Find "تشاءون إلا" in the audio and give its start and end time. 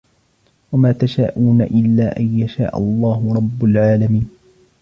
0.91-2.19